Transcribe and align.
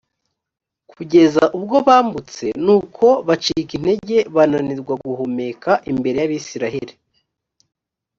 kugeza 0.91 1.43
ubwo 1.57 1.77
bambutse; 1.87 2.45
nuko 2.65 3.07
bacika 3.27 3.71
intege, 3.77 4.17
bananirwa 4.35 4.93
guhumeka 5.03 5.71
imbere 5.91 6.17
y’abayisraheli. 6.19 6.93